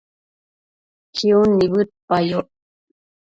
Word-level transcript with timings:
chiun 1.15 1.49
nibëdpayoc 1.57 2.47